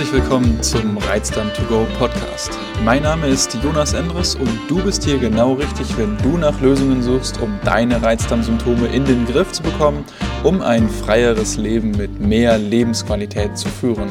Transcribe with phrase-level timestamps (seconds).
[0.00, 2.58] Herzlich willkommen zum Reizdarm to go Podcast.
[2.86, 7.02] Mein Name ist Jonas Endres und du bist hier genau richtig, wenn du nach Lösungen
[7.02, 10.06] suchst, um deine Reizdarmsymptome in den Griff zu bekommen,
[10.42, 14.08] um ein freieres Leben mit mehr Lebensqualität zu führen.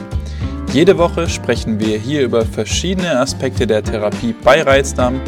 [0.72, 5.20] Jede Woche sprechen wir hier über verschiedene Aspekte der Therapie bei Reizdarm,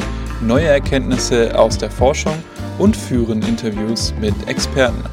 [0.42, 2.36] neue Erkenntnisse aus der Forschung
[2.78, 5.04] und führen Interviews mit Experten.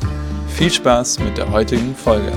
[0.46, 2.33] Viel Spaß mit der heutigen Folge.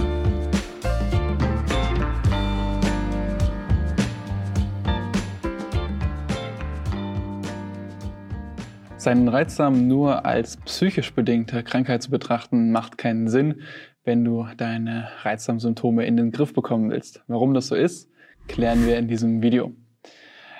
[9.01, 13.61] Seinen Reizdarm nur als psychisch bedingte Krankheit zu betrachten, macht keinen Sinn,
[14.03, 17.23] wenn du deine Reizdarmsymptome in den Griff bekommen willst.
[17.25, 18.11] Warum das so ist,
[18.47, 19.71] klären wir in diesem Video.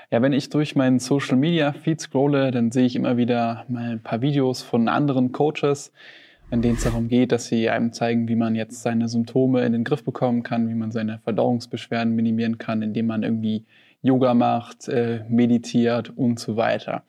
[0.10, 3.92] Ja, wenn ich durch meinen Social Media Feed scrolle, dann sehe ich immer wieder mal
[3.92, 5.94] ein paar Videos von anderen Coaches,
[6.50, 9.74] in denen es darum geht, dass sie einem zeigen, wie man jetzt seine Symptome in
[9.74, 13.66] den Griff bekommen kann, wie man seine Verdauungsbeschwerden minimieren kann, indem man irgendwie
[14.02, 17.04] Yoga macht, äh, meditiert und so weiter.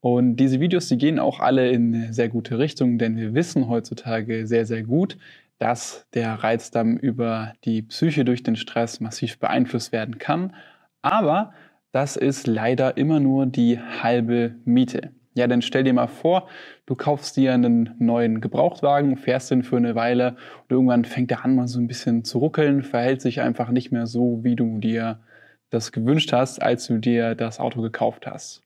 [0.00, 3.68] Und diese Videos, die gehen auch alle in eine sehr gute Richtung, denn wir wissen
[3.68, 5.18] heutzutage sehr, sehr gut,
[5.58, 10.54] dass der Reizdarm über die Psyche durch den Stress massiv beeinflusst werden kann.
[11.02, 11.52] Aber
[11.92, 15.10] das ist leider immer nur die halbe Miete.
[15.34, 16.48] Ja, dann stell dir mal vor,
[16.86, 21.44] du kaufst dir einen neuen Gebrauchtwagen, fährst den für eine Weile und irgendwann fängt er
[21.44, 24.78] an, mal so ein bisschen zu ruckeln, verhält sich einfach nicht mehr so, wie du
[24.78, 25.20] dir
[25.68, 28.62] das gewünscht hast, als du dir das Auto gekauft hast.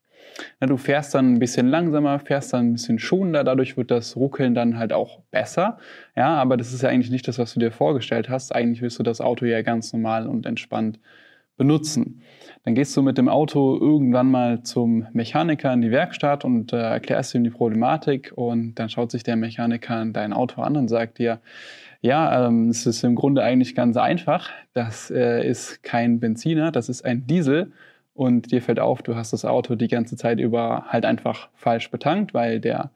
[0.60, 4.16] Na, du fährst dann ein bisschen langsamer, fährst dann ein bisschen schonender, dadurch wird das
[4.16, 5.78] Ruckeln dann halt auch besser.
[6.16, 8.54] Ja, aber das ist ja eigentlich nicht das, was du dir vorgestellt hast.
[8.54, 10.98] Eigentlich willst du das Auto ja ganz normal und entspannt
[11.56, 12.20] benutzen.
[12.64, 16.76] Dann gehst du mit dem Auto irgendwann mal zum Mechaniker in die Werkstatt und äh,
[16.76, 21.18] erklärst ihm die Problematik und dann schaut sich der Mechaniker dein Auto an und sagt
[21.18, 21.40] dir,
[22.00, 24.50] ja, ähm, es ist im Grunde eigentlich ganz einfach.
[24.72, 27.72] Das äh, ist kein Benziner, das ist ein Diesel
[28.14, 31.90] und dir fällt auf, du hast das Auto die ganze Zeit über halt einfach falsch
[31.90, 32.90] betankt, weil der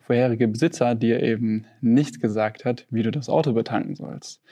[0.00, 4.42] vorherige Besitzer dir eben nicht gesagt hat, wie du das Auto betanken sollst.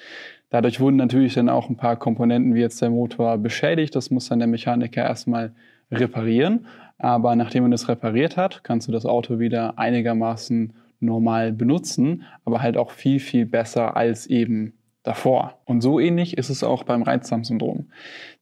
[0.50, 3.94] Dadurch wurden natürlich dann auch ein paar Komponenten wie jetzt der Motor beschädigt.
[3.96, 5.52] Das muss dann der Mechaniker erstmal
[5.90, 6.66] reparieren.
[6.98, 12.62] Aber nachdem er das repariert hat, kannst du das Auto wieder einigermaßen normal benutzen, aber
[12.62, 15.60] halt auch viel, viel besser als eben davor.
[15.64, 17.86] Und so ähnlich ist es auch beim Reizdarmsyndrom.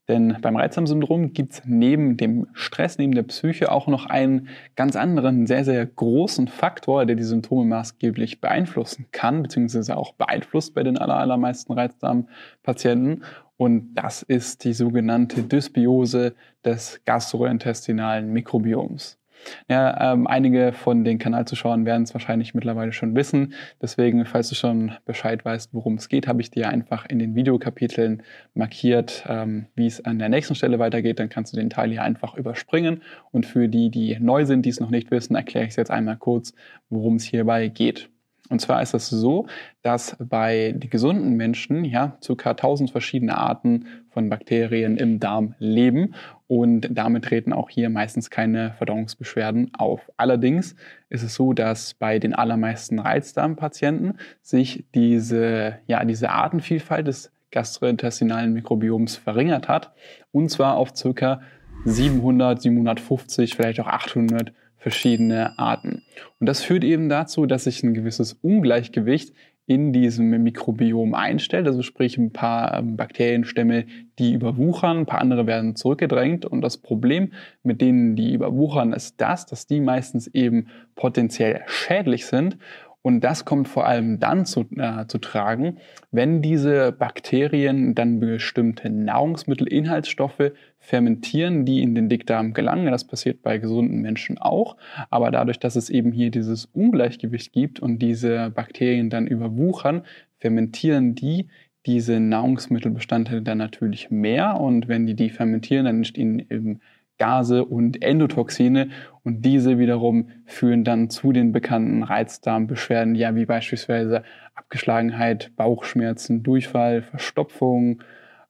[0.09, 4.97] Denn beim Reizdarmsyndrom gibt es neben dem Stress, neben der Psyche auch noch einen ganz
[4.97, 10.83] anderen, sehr, sehr großen Faktor, der die Symptome maßgeblich beeinflussen kann, beziehungsweise auch beeinflusst bei
[10.83, 13.25] den allermeisten Reizdarmpatienten.
[13.57, 19.19] Und das ist die sogenannte Dysbiose des gastrointestinalen Mikrobioms.
[19.69, 23.55] Ja, ähm, einige von den Kanalzuschauern werden es wahrscheinlich mittlerweile schon wissen.
[23.81, 27.35] Deswegen, falls du schon Bescheid weißt, worum es geht, habe ich dir einfach in den
[27.35, 28.23] Videokapiteln
[28.55, 31.19] markiert, ähm, wie es an der nächsten Stelle weitergeht.
[31.19, 33.03] Dann kannst du den Teil hier einfach überspringen.
[33.31, 35.91] Und für die, die neu sind, die es noch nicht wissen, erkläre ich es jetzt
[35.91, 36.53] einmal kurz,
[36.89, 38.09] worum es hierbei geht.
[38.51, 39.47] Und zwar ist es so,
[39.83, 42.51] dass bei gesunden Menschen ja ca.
[42.51, 46.15] 1000 verschiedene Arten von Bakterien im Darm leben
[46.47, 50.11] und damit treten auch hier meistens keine Verdauungsbeschwerden auf.
[50.17, 50.77] Allerdings
[51.09, 58.53] ist es so, dass bei den allermeisten Reizdarmpatienten sich diese, ja, diese Artenvielfalt des gastrointestinalen
[58.53, 59.93] Mikrobioms verringert hat
[60.33, 61.41] und zwar auf ca.
[61.87, 66.03] 700, 750, vielleicht auch 800 verschiedene Arten.
[66.41, 69.35] Und das führt eben dazu, dass sich ein gewisses Ungleichgewicht
[69.67, 71.67] in diesem Mikrobiom einstellt.
[71.67, 73.87] Also sprich ein paar ähm, Bakterienstämme,
[74.19, 76.45] die überwuchern, ein paar andere werden zurückgedrängt.
[76.45, 77.33] Und das Problem
[77.63, 82.59] mit denen, die überwuchern, ist das, dass die meistens eben potenziell schädlich sind
[83.07, 85.77] und das kommt vor allem dann zu, äh, zu tragen,
[86.11, 92.91] wenn diese Bakterien dann bestimmte Nahrungsmittelinhaltsstoffe fermentieren, die in den Dickdarm gelangen.
[92.91, 94.79] Das passiert bei gesunden Menschen auch.
[95.11, 100.05] Aber dadurch, dass es eben hier dieses Ungleichgewicht gibt und diese Bakterien dann überwuchern,
[100.39, 101.49] fermentieren die
[101.85, 104.59] diese Nahrungsmittelbestandteile dann natürlich mehr.
[104.59, 106.81] Und wenn die die fermentieren, dann entstehen eben
[107.19, 108.89] Gase und Endotoxine
[109.23, 114.23] und diese wiederum führen dann zu den bekannten Reizdarmbeschwerden, ja wie beispielsweise
[114.55, 118.03] Abgeschlagenheit, Bauchschmerzen, Durchfall, Verstopfung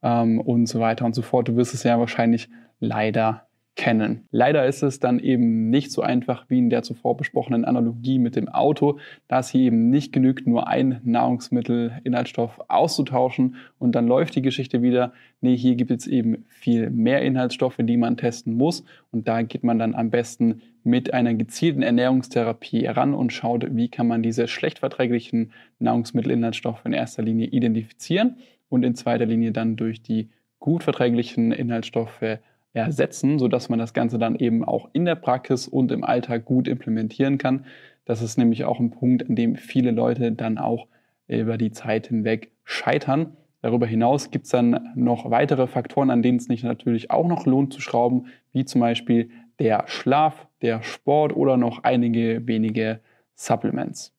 [0.03, 1.49] ähm, und so weiter und so fort.
[1.49, 2.49] Du wirst es ja wahrscheinlich
[2.81, 3.47] leider
[3.77, 4.29] kennen.
[4.31, 8.37] Leider ist es dann eben nicht so einfach wie in der zuvor besprochenen Analogie mit
[8.37, 14.37] dem Auto, da es hier eben nicht genügt, nur ein Nahrungsmittelinhaltsstoff auszutauschen und dann läuft
[14.37, 15.13] die Geschichte wieder.
[15.41, 19.65] Nee, hier gibt es eben viel mehr Inhaltsstoffe, die man testen muss und da geht
[19.65, 24.47] man dann am besten mit einer gezielten Ernährungstherapie heran und schaut, wie kann man diese
[24.47, 28.37] schlecht verträglichen Nahrungsmittelinhaltsstoffe in erster Linie identifizieren
[28.69, 30.29] und in zweiter Linie dann durch die
[30.61, 32.39] gut verträglichen Inhaltsstoffe
[32.75, 36.69] ersetzen, sodass man das Ganze dann eben auch in der Praxis und im Alltag gut
[36.69, 37.65] implementieren kann.
[38.05, 40.87] Das ist nämlich auch ein Punkt, an dem viele Leute dann auch
[41.27, 43.37] über die Zeit hinweg scheitern.
[43.63, 47.47] Darüber hinaus gibt es dann noch weitere Faktoren, an denen es sich natürlich auch noch
[47.47, 53.01] lohnt zu schrauben, wie zum Beispiel der Schlaf, der Sport oder noch einige wenige
[53.35, 54.13] Supplements.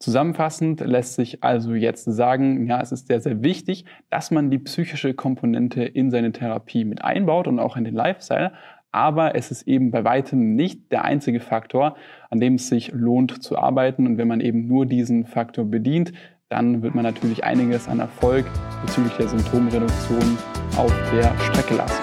[0.00, 4.60] Zusammenfassend lässt sich also jetzt sagen, ja, es ist sehr, sehr wichtig, dass man die
[4.60, 8.52] psychische Komponente in seine Therapie mit einbaut und auch in den Lifestyle.
[8.92, 11.96] Aber es ist eben bei weitem nicht der einzige Faktor,
[12.30, 14.06] an dem es sich lohnt zu arbeiten.
[14.06, 16.12] Und wenn man eben nur diesen Faktor bedient,
[16.48, 18.46] dann wird man natürlich einiges an Erfolg
[18.86, 20.38] bezüglich der Symptomreduktion
[20.76, 22.02] auf der Strecke lassen.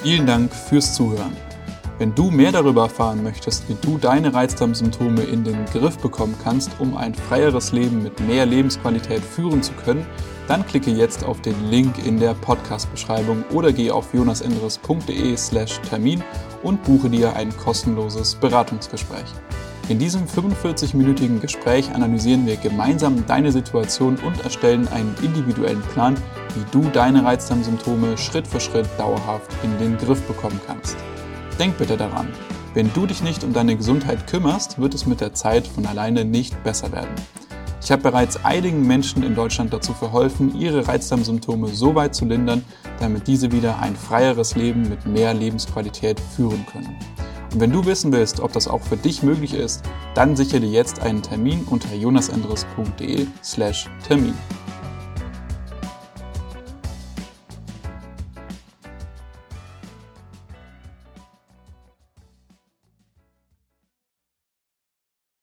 [0.00, 1.53] Vielen Dank fürs Zuhören.
[1.96, 6.72] Wenn du mehr darüber erfahren möchtest, wie du deine Reizdarmsymptome in den Griff bekommen kannst,
[6.80, 10.04] um ein freieres Leben mit mehr Lebensqualität führen zu können,
[10.48, 16.22] dann klicke jetzt auf den Link in der Podcast-Beschreibung oder geh auf jonasendres.de/slash Termin
[16.64, 19.32] und buche dir ein kostenloses Beratungsgespräch.
[19.88, 26.16] In diesem 45-minütigen Gespräch analysieren wir gemeinsam deine Situation und erstellen einen individuellen Plan,
[26.56, 30.96] wie du deine Reizdarmsymptome Schritt für Schritt dauerhaft in den Griff bekommen kannst.
[31.58, 32.28] Denk bitte daran,
[32.74, 36.24] wenn du dich nicht um deine Gesundheit kümmerst, wird es mit der Zeit von alleine
[36.24, 37.14] nicht besser werden.
[37.80, 42.64] Ich habe bereits einigen Menschen in Deutschland dazu verholfen, ihre Reizdarmsymptome so weit zu lindern,
[42.98, 46.96] damit diese wieder ein freieres Leben mit mehr Lebensqualität führen können.
[47.52, 49.84] Und wenn du wissen willst, ob das auch für dich möglich ist,
[50.14, 54.34] dann sichere dir jetzt einen Termin unter jonasendres.de/termin.